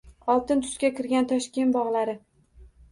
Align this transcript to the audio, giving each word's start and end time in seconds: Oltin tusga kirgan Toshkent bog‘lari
Oltin 0.35 0.63
tusga 0.69 0.91
kirgan 1.01 1.31
Toshkent 1.33 1.79
bog‘lari 1.79 2.19